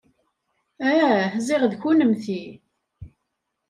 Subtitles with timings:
[0.91, 2.43] Ah, ziɣ d kennemti.